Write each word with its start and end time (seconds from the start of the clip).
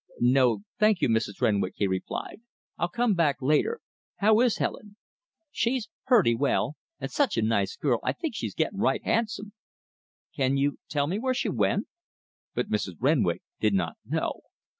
"No, 0.19 0.61
thank 0.79 0.99
you, 1.01 1.09
Mrs. 1.09 1.39
Renwick," 1.41 1.73
he 1.75 1.85
replied, 1.85 2.41
"I'll 2.75 2.87
come 2.87 3.13
back 3.13 3.35
later. 3.39 3.81
How 4.15 4.39
is 4.39 4.57
Helen?" 4.57 4.95
"She's 5.51 5.89
purty 6.07 6.33
well; 6.33 6.75
and 6.99 7.11
sech 7.11 7.37
a 7.37 7.43
nice 7.43 7.75
girL 7.77 7.99
I 8.03 8.13
think 8.13 8.33
she's 8.35 8.55
getting 8.55 8.79
right 8.79 9.03
handsome." 9.03 9.53
"Can 10.35 10.57
you 10.57 10.79
tell 10.89 11.05
me 11.05 11.19
where 11.19 11.35
she 11.35 11.49
went?" 11.49 11.85
But 12.55 12.71
Mrs. 12.71 12.95
Renwick 12.99 13.43
did 13.59 13.75
not 13.75 13.97
know. 14.03 14.41